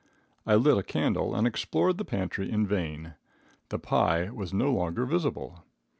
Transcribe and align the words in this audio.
I 0.47 0.55
lit 0.55 0.79
a 0.79 0.81
candle 0.81 1.35
and 1.35 1.45
explored 1.45 1.99
the 1.99 2.05
pantry 2.05 2.49
in 2.51 2.65
vain. 2.65 3.13
The 3.69 3.77
pie 3.77 4.31
was 4.31 4.51
no 4.51 4.73
longer 4.73 5.05
visible. 5.05 5.63